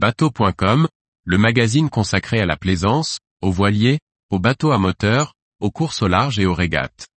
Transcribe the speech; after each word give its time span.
Bateau.com, 0.00 0.86
le 1.24 1.38
magazine 1.38 1.90
consacré 1.90 2.38
à 2.38 2.46
la 2.46 2.56
plaisance, 2.56 3.18
aux 3.42 3.50
voiliers, 3.50 3.98
aux 4.30 4.38
bateaux 4.38 4.70
à 4.70 4.78
moteur, 4.78 5.34
aux 5.58 5.72
courses 5.72 6.02
au 6.02 6.06
large 6.06 6.38
et 6.38 6.46
aux 6.46 6.54
régates. 6.54 7.08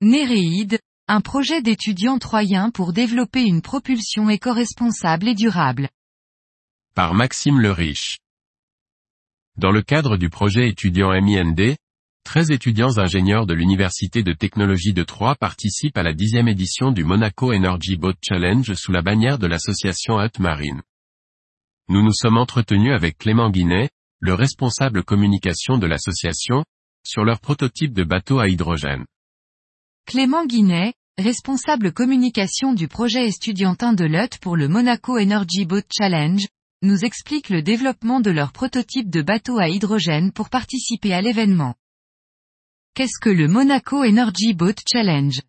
Néréide, 0.00 0.78
un 1.08 1.20
projet 1.20 1.62
d'étudiants 1.62 2.18
troyens 2.18 2.70
pour 2.70 2.92
développer 2.92 3.42
une 3.42 3.60
propulsion 3.60 4.30
éco-responsable 4.30 5.26
et 5.26 5.34
durable. 5.34 5.88
Par 6.94 7.12
Maxime 7.12 7.58
le 7.58 7.72
Riche. 7.72 8.18
Dans 9.58 9.70
le 9.70 9.80
cadre 9.80 10.18
du 10.18 10.28
projet 10.28 10.68
étudiant 10.68 11.10
MIND, 11.18 11.76
13 12.24 12.50
étudiants 12.50 12.98
ingénieurs 12.98 13.46
de 13.46 13.54
l'Université 13.54 14.22
de 14.22 14.34
technologie 14.34 14.92
de 14.92 15.02
Troyes 15.02 15.34
participent 15.34 15.96
à 15.96 16.02
la 16.02 16.12
dixième 16.12 16.46
édition 16.46 16.92
du 16.92 17.04
Monaco 17.04 17.54
Energy 17.54 17.96
Boat 17.96 18.16
Challenge 18.20 18.74
sous 18.74 18.92
la 18.92 19.00
bannière 19.00 19.38
de 19.38 19.46
l'association 19.46 20.20
Hut 20.20 20.40
Marine. 20.40 20.82
Nous 21.88 22.02
nous 22.02 22.12
sommes 22.12 22.36
entretenus 22.36 22.92
avec 22.92 23.16
Clément 23.16 23.48
Guinet, 23.48 23.88
le 24.20 24.34
responsable 24.34 25.02
communication 25.04 25.78
de 25.78 25.86
l'association, 25.86 26.62
sur 27.02 27.24
leur 27.24 27.40
prototype 27.40 27.94
de 27.94 28.04
bateau 28.04 28.40
à 28.40 28.48
hydrogène. 28.48 29.06
Clément 30.04 30.44
Guinet, 30.44 30.92
responsable 31.16 31.92
communication 31.92 32.74
du 32.74 32.88
projet 32.88 33.26
estudiantin 33.26 33.94
de 33.94 34.04
LUT 34.04 34.38
pour 34.42 34.56
le 34.58 34.68
Monaco 34.68 35.18
Energy 35.18 35.64
Boat 35.64 35.84
Challenge, 35.96 36.46
nous 36.86 37.04
explique 37.04 37.50
le 37.50 37.62
développement 37.62 38.20
de 38.20 38.30
leur 38.30 38.52
prototype 38.52 39.10
de 39.10 39.22
bateau 39.22 39.58
à 39.58 39.68
hydrogène 39.68 40.32
pour 40.32 40.48
participer 40.48 41.12
à 41.12 41.20
l'événement. 41.20 41.74
Qu'est-ce 42.94 43.20
que 43.20 43.28
le 43.28 43.48
Monaco 43.48 44.02
Energy 44.04 44.54
Boat 44.54 44.76
Challenge? 44.90 45.42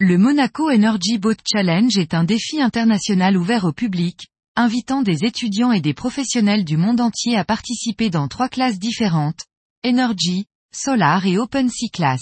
Le 0.00 0.18
Monaco 0.18 0.70
Energy 0.70 1.18
Boat 1.18 1.36
Challenge 1.46 1.96
est 1.96 2.14
un 2.14 2.24
défi 2.24 2.60
international 2.60 3.36
ouvert 3.36 3.64
au 3.64 3.72
public, 3.72 4.26
invitant 4.56 5.02
des 5.02 5.24
étudiants 5.24 5.70
et 5.70 5.80
des 5.80 5.94
professionnels 5.94 6.64
du 6.64 6.76
monde 6.76 7.00
entier 7.00 7.36
à 7.36 7.44
participer 7.44 8.10
dans 8.10 8.26
trois 8.26 8.48
classes 8.48 8.80
différentes, 8.80 9.44
Energy, 9.86 10.46
Solar 10.74 11.24
et 11.26 11.38
Open 11.38 11.68
Sea 11.68 11.90
Class. 11.90 12.20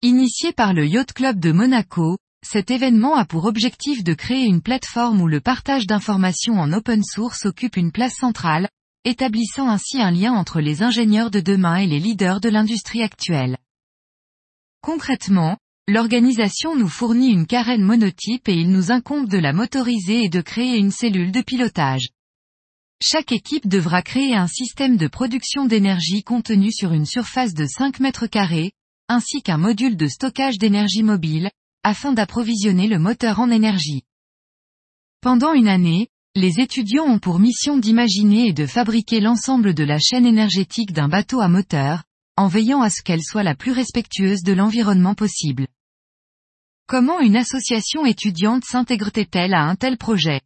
Initié 0.00 0.52
par 0.52 0.72
le 0.72 0.86
Yacht 0.86 1.12
Club 1.12 1.38
de 1.38 1.52
Monaco, 1.52 2.16
cet 2.44 2.70
événement 2.70 3.14
a 3.14 3.24
pour 3.24 3.44
objectif 3.44 4.02
de 4.02 4.14
créer 4.14 4.44
une 4.44 4.62
plateforme 4.62 5.20
où 5.20 5.28
le 5.28 5.40
partage 5.40 5.86
d'informations 5.86 6.58
en 6.58 6.72
open 6.72 7.02
source 7.04 7.46
occupe 7.46 7.76
une 7.76 7.92
place 7.92 8.16
centrale, 8.16 8.68
établissant 9.04 9.68
ainsi 9.68 10.00
un 10.00 10.10
lien 10.10 10.32
entre 10.32 10.60
les 10.60 10.82
ingénieurs 10.82 11.30
de 11.30 11.40
demain 11.40 11.76
et 11.76 11.86
les 11.86 12.00
leaders 12.00 12.40
de 12.40 12.48
l'industrie 12.48 13.02
actuelle. 13.02 13.56
Concrètement, 14.82 15.56
l'organisation 15.88 16.76
nous 16.76 16.88
fournit 16.88 17.30
une 17.30 17.46
carène 17.46 17.82
monotype 17.82 18.48
et 18.48 18.54
il 18.54 18.70
nous 18.70 18.90
incombe 18.90 19.28
de 19.28 19.38
la 19.38 19.52
motoriser 19.52 20.24
et 20.24 20.28
de 20.28 20.40
créer 20.40 20.76
une 20.76 20.90
cellule 20.90 21.32
de 21.32 21.40
pilotage. 21.40 22.08
Chaque 23.00 23.32
équipe 23.32 23.66
devra 23.66 24.02
créer 24.02 24.34
un 24.34 24.46
système 24.46 24.96
de 24.96 25.08
production 25.08 25.64
d'énergie 25.64 26.22
contenu 26.22 26.70
sur 26.70 26.92
une 26.92 27.06
surface 27.06 27.54
de 27.54 27.66
5 27.66 28.00
mètres 28.00 28.26
carrés, 28.26 28.72
ainsi 29.08 29.42
qu'un 29.42 29.58
module 29.58 29.96
de 29.96 30.06
stockage 30.06 30.58
d'énergie 30.58 31.02
mobile, 31.02 31.50
afin 31.82 32.12
d'approvisionner 32.12 32.88
le 32.88 32.98
moteur 32.98 33.40
en 33.40 33.50
énergie. 33.50 34.02
Pendant 35.20 35.52
une 35.52 35.68
année, 35.68 36.08
les 36.34 36.60
étudiants 36.60 37.04
ont 37.04 37.18
pour 37.18 37.38
mission 37.38 37.76
d'imaginer 37.76 38.48
et 38.48 38.52
de 38.52 38.66
fabriquer 38.66 39.20
l'ensemble 39.20 39.74
de 39.74 39.84
la 39.84 39.98
chaîne 39.98 40.26
énergétique 40.26 40.92
d'un 40.92 41.08
bateau 41.08 41.40
à 41.40 41.48
moteur, 41.48 42.04
en 42.36 42.48
veillant 42.48 42.80
à 42.80 42.88
ce 42.88 43.02
qu'elle 43.02 43.22
soit 43.22 43.42
la 43.42 43.54
plus 43.54 43.72
respectueuse 43.72 44.42
de 44.42 44.52
l'environnement 44.52 45.14
possible. 45.14 45.66
Comment 46.86 47.20
une 47.20 47.36
association 47.36 48.06
étudiante 48.06 48.64
s'intègre-t-elle 48.64 49.54
à 49.54 49.62
un 49.62 49.76
tel 49.76 49.98
projet? 49.98 50.40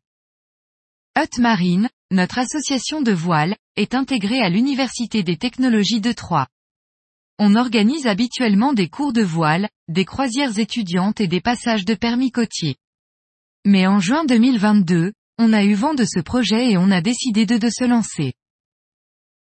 Hut 1.17 1.41
Marine, 1.41 1.89
notre 2.11 2.39
association 2.39 3.01
de 3.01 3.13
voile, 3.13 3.57
est 3.77 3.95
intégrée 3.95 4.41
à 4.41 4.49
l'Université 4.49 5.23
des 5.23 5.37
technologies 5.37 6.01
de 6.01 6.13
Troyes. 6.13 6.49
On 7.39 7.55
organise 7.55 8.07
habituellement 8.07 8.73
des 8.73 8.89
cours 8.89 9.13
de 9.13 9.23
voile, 9.23 9.69
des 9.89 10.07
croisières 10.07 10.59
étudiantes 10.59 11.21
et 11.21 11.29
des 11.29 11.43
passages 11.43 11.85
de 11.85 11.95
permis 11.95 12.31
côtiers. 12.31 12.77
Mais 13.67 13.87
en 13.87 14.01
juin 14.01 14.25
2022, 14.25 15.13
on 15.39 15.53
a 15.53 15.63
eu 15.63 15.75
vent 15.75 15.93
de 15.93 16.05
ce 16.05 16.21
projet 16.21 16.71
et 16.71 16.79
on 16.79 16.91
a 16.91 17.03
décidé 17.03 17.45
de, 17.45 17.69
se 17.69 17.85
lancer. 17.85 18.33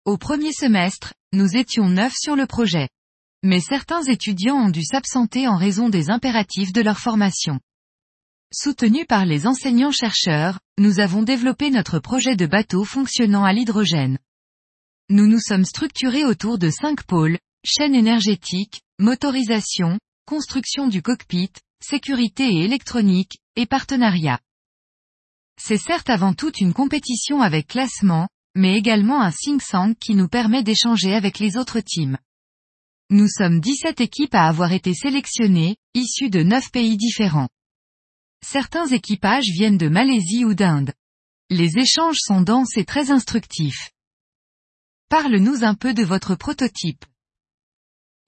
Au 0.05 0.17
premier 0.17 0.53
semestre, 0.53 1.16
nous 1.33 1.55
étions 1.55 1.89
neuf 1.89 2.13
sur 2.16 2.35
le 2.35 2.45
projet. 2.45 2.89
Mais 3.41 3.59
certains 3.59 4.03
étudiants 4.03 4.66
ont 4.66 4.69
dû 4.69 4.83
s'absenter 4.83 5.47
en 5.47 5.57
raison 5.57 5.89
des 5.89 6.11
impératifs 6.11 6.73
de 6.73 6.81
leur 6.81 7.00
formation. 7.00 7.59
Soutenus 8.53 9.06
par 9.07 9.25
les 9.25 9.47
enseignants-chercheurs, 9.47 10.59
nous 10.77 11.00
avons 11.00 11.23
développé 11.23 11.71
notre 11.71 12.00
projet 12.00 12.35
de 12.35 12.45
bateau 12.45 12.83
fonctionnant 12.83 13.45
à 13.45 13.53
l'hydrogène. 13.53 14.19
Nous 15.09 15.25
nous 15.25 15.39
sommes 15.39 15.66
structurés 15.66 16.25
autour 16.25 16.59
de 16.59 16.69
cinq 16.69 17.03
pôles, 17.03 17.39
chaîne 17.65 17.93
énergétique, 17.93 18.81
motorisation, 18.99 19.99
construction 20.25 20.87
du 20.87 21.01
cockpit, 21.01 21.51
sécurité 21.81 22.45
et 22.45 22.63
électronique, 22.63 23.39
et 23.55 23.65
partenariat. 23.65 24.39
C'est 25.61 25.77
certes 25.77 26.09
avant 26.09 26.33
tout 26.33 26.53
une 26.59 26.73
compétition 26.73 27.41
avec 27.41 27.67
classement, 27.67 28.29
mais 28.55 28.77
également 28.77 29.21
un 29.21 29.31
think 29.31 29.61
tank 29.65 29.97
qui 29.99 30.15
nous 30.15 30.29
permet 30.29 30.63
d'échanger 30.63 31.13
avec 31.13 31.39
les 31.39 31.57
autres 31.57 31.81
teams. 31.81 32.17
Nous 33.09 33.27
sommes 33.27 33.59
17 33.59 34.01
équipes 34.01 34.35
à 34.35 34.47
avoir 34.47 34.71
été 34.71 34.93
sélectionnées, 34.93 35.77
issues 35.95 36.29
de 36.29 36.43
9 36.43 36.71
pays 36.71 36.95
différents. 36.95 37.49
Certains 38.45 38.87
équipages 38.87 39.49
viennent 39.51 39.77
de 39.77 39.89
Malaisie 39.89 40.45
ou 40.45 40.53
d'Inde. 40.53 40.93
Les 41.49 41.77
échanges 41.77 42.19
sont 42.19 42.41
denses 42.41 42.77
et 42.77 42.85
très 42.85 43.11
instructifs. 43.11 43.91
Parle-nous 45.09 45.63
un 45.63 45.73
peu 45.73 45.93
de 45.93 46.03
votre 46.03 46.35
prototype. 46.35 47.03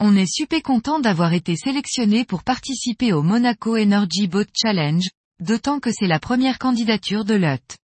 On 0.04 0.16
est 0.16 0.26
super 0.26 0.64
content 0.64 1.00
d'avoir 1.00 1.32
été 1.34 1.56
sélectionné 1.56 2.26
pour 2.26 2.44
participer 2.44 3.14
au 3.14 3.22
Monaco 3.22 3.78
Energy 3.78 4.28
Boat 4.28 4.48
Challenge, 4.52 5.08
d'autant 5.40 5.80
que 5.80 5.92
c'est 5.92 6.08
la 6.08 6.20
première 6.20 6.58
candidature 6.58 7.24
de 7.24 7.36
LUT. 7.36 7.78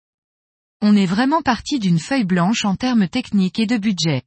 On 0.81 0.97
est 0.97 1.05
vraiment 1.05 1.43
parti 1.43 1.78
d'une 1.78 1.99
feuille 1.99 2.25
blanche 2.25 2.65
en 2.65 2.75
termes 2.75 3.06
techniques 3.06 3.59
et 3.59 3.66
de 3.66 3.76
budget. 3.76 4.22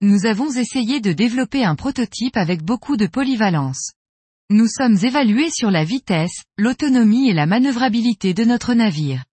Nous 0.00 0.24
avons 0.24 0.50
essayé 0.50 1.02
de 1.02 1.12
développer 1.12 1.62
un 1.62 1.74
prototype 1.74 2.38
avec 2.38 2.62
beaucoup 2.62 2.96
de 2.96 3.06
polyvalence. 3.06 3.92
Nous 4.48 4.66
sommes 4.66 4.96
évalués 4.96 5.50
sur 5.50 5.70
la 5.70 5.84
vitesse, 5.84 6.42
l'autonomie 6.56 7.28
et 7.28 7.34
la 7.34 7.44
manœuvrabilité 7.44 8.32
de 8.32 8.44
notre 8.44 8.72
navire. 8.72 9.24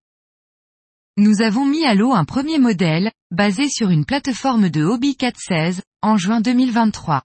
Nous 1.16 1.42
avons 1.42 1.64
mis 1.64 1.86
à 1.86 1.96
l'eau 1.96 2.12
un 2.12 2.26
premier 2.26 2.60
modèle, 2.60 3.14
basé 3.32 3.70
sur 3.70 3.92
une 3.92 4.04
plateforme 4.04 4.70
de 4.70 4.84
Hobby 4.84 5.16
416, 5.16 5.84
en 6.02 6.18
juin 6.18 6.42
2023. 6.42 7.24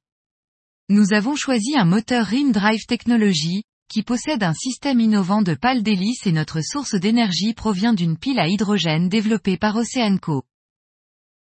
Nous 0.90 1.14
avons 1.14 1.34
choisi 1.34 1.78
un 1.78 1.86
moteur 1.86 2.26
Rim 2.26 2.52
Drive 2.52 2.84
Technology, 2.86 3.62
qui 3.88 4.02
possède 4.02 4.42
un 4.42 4.52
système 4.52 5.00
innovant 5.00 5.40
de 5.40 5.54
pales 5.54 5.82
d'hélice 5.82 6.26
et 6.26 6.32
notre 6.32 6.60
source 6.60 6.94
d'énergie 6.94 7.54
provient 7.54 7.94
d'une 7.94 8.18
pile 8.18 8.38
à 8.38 8.48
hydrogène 8.48 9.08
développée 9.08 9.56
par 9.56 9.76
Oceanco. 9.76 10.42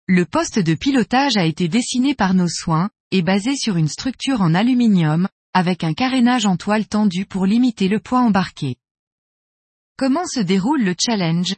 Le 0.05 0.25
poste 0.25 0.59
de 0.59 0.75
pilotage 0.75 1.37
a 1.37 1.45
été 1.45 1.67
dessiné 1.67 2.13
par 2.13 2.35
nos 2.35 2.47
soins, 2.47 2.91
et 3.09 3.23
basé 3.23 3.55
sur 3.55 3.77
une 3.77 3.87
structure 3.87 4.41
en 4.41 4.53
aluminium, 4.53 5.27
avec 5.53 5.83
un 5.83 5.95
carénage 5.95 6.45
en 6.45 6.55
toile 6.55 6.85
tendue 6.85 7.25
pour 7.25 7.47
limiter 7.47 7.87
le 7.87 7.99
poids 7.99 8.19
embarqué. 8.19 8.75
Comment 9.97 10.27
se 10.27 10.39
déroule 10.39 10.83
le 10.83 10.93
challenge? 10.99 11.55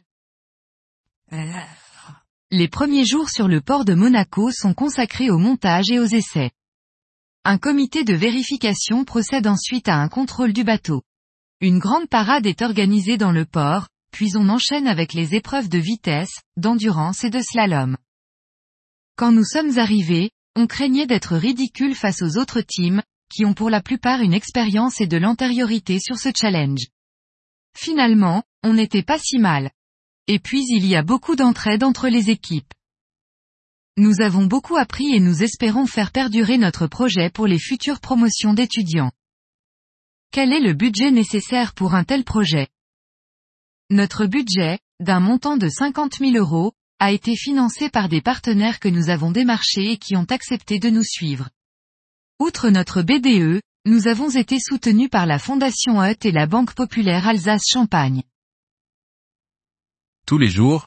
Les 2.50 2.68
premiers 2.68 3.04
jours 3.04 3.28
sur 3.28 3.46
le 3.46 3.60
port 3.60 3.84
de 3.84 3.92
Monaco 3.92 4.50
sont 4.52 4.72
consacrés 4.72 5.28
au 5.28 5.36
montage 5.36 5.90
et 5.90 5.98
aux 5.98 6.06
essais. 6.06 6.50
Un 7.50 7.56
comité 7.56 8.04
de 8.04 8.12
vérification 8.12 9.06
procède 9.06 9.46
ensuite 9.46 9.88
à 9.88 9.96
un 9.96 10.08
contrôle 10.10 10.52
du 10.52 10.64
bateau. 10.64 11.02
Une 11.62 11.78
grande 11.78 12.06
parade 12.06 12.44
est 12.44 12.60
organisée 12.60 13.16
dans 13.16 13.32
le 13.32 13.46
port, 13.46 13.88
puis 14.10 14.36
on 14.36 14.50
enchaîne 14.50 14.86
avec 14.86 15.14
les 15.14 15.34
épreuves 15.34 15.70
de 15.70 15.78
vitesse, 15.78 16.42
d'endurance 16.58 17.24
et 17.24 17.30
de 17.30 17.40
slalom. 17.40 17.96
Quand 19.16 19.32
nous 19.32 19.46
sommes 19.46 19.78
arrivés, 19.78 20.30
on 20.56 20.66
craignait 20.66 21.06
d'être 21.06 21.38
ridicule 21.38 21.94
face 21.94 22.20
aux 22.20 22.36
autres 22.36 22.60
teams, 22.60 23.02
qui 23.30 23.46
ont 23.46 23.54
pour 23.54 23.70
la 23.70 23.80
plupart 23.80 24.20
une 24.20 24.34
expérience 24.34 25.00
et 25.00 25.06
de 25.06 25.16
l'antériorité 25.16 26.00
sur 26.00 26.18
ce 26.18 26.28
challenge. 26.38 26.88
Finalement, 27.74 28.42
on 28.62 28.74
n'était 28.74 29.02
pas 29.02 29.18
si 29.18 29.38
mal. 29.38 29.70
Et 30.26 30.38
puis 30.38 30.66
il 30.68 30.84
y 30.84 30.96
a 30.96 31.02
beaucoup 31.02 31.34
d'entraide 31.34 31.82
entre 31.82 32.08
les 32.08 32.28
équipes. 32.28 32.74
Nous 33.98 34.20
avons 34.20 34.46
beaucoup 34.46 34.76
appris 34.76 35.12
et 35.12 35.18
nous 35.18 35.42
espérons 35.42 35.84
faire 35.88 36.12
perdurer 36.12 36.56
notre 36.56 36.86
projet 36.86 37.30
pour 37.30 37.48
les 37.48 37.58
futures 37.58 37.98
promotions 37.98 38.54
d'étudiants. 38.54 39.10
Quel 40.30 40.52
est 40.52 40.60
le 40.60 40.72
budget 40.72 41.10
nécessaire 41.10 41.74
pour 41.74 41.96
un 41.96 42.04
tel 42.04 42.22
projet? 42.22 42.68
Notre 43.90 44.26
budget, 44.26 44.78
d'un 45.00 45.18
montant 45.18 45.56
de 45.56 45.68
50 45.68 46.18
000 46.20 46.36
euros, 46.36 46.74
a 47.00 47.10
été 47.10 47.34
financé 47.34 47.90
par 47.90 48.08
des 48.08 48.20
partenaires 48.20 48.78
que 48.78 48.88
nous 48.88 49.10
avons 49.10 49.32
démarchés 49.32 49.90
et 49.90 49.96
qui 49.96 50.14
ont 50.14 50.26
accepté 50.30 50.78
de 50.78 50.90
nous 50.90 51.02
suivre. 51.02 51.48
Outre 52.38 52.70
notre 52.70 53.02
BDE, 53.02 53.60
nous 53.84 54.06
avons 54.06 54.30
été 54.30 54.60
soutenus 54.60 55.10
par 55.10 55.26
la 55.26 55.40
Fondation 55.40 56.00
Hutt 56.00 56.24
et 56.24 56.30
la 56.30 56.46
Banque 56.46 56.74
Populaire 56.74 57.26
Alsace-Champagne. 57.26 58.22
Tous 60.24 60.38
les 60.38 60.50
jours, 60.50 60.86